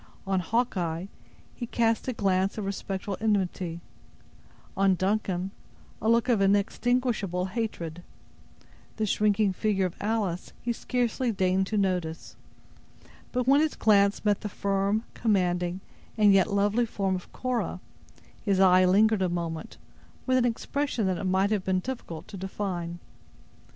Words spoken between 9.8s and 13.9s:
of Alice he scarcely deigned to notice; but when his